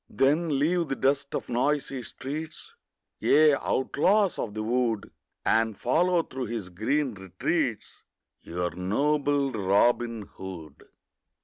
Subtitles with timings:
[0.09, 2.73] Then leave the dust of noisy streets,
[3.19, 5.11] Ye outlaws of the wood,
[5.45, 8.01] And follow through his green retreats
[8.41, 10.85] Your noble Robin Hood.